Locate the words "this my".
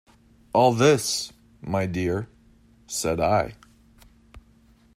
0.73-1.85